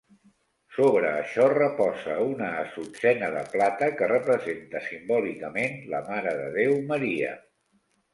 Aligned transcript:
Sobre 0.75 1.09
això 1.15 1.43
reposa 1.49 2.15
una 2.29 2.47
assutzena 2.61 3.29
de 3.35 3.43
plata 3.51 3.89
que 3.99 4.07
representa 4.13 4.81
simbòlicament 4.87 5.77
la 5.93 6.01
Mare 6.09 6.33
de 6.41 6.49
Déu 6.57 6.75
Maria. 6.93 7.35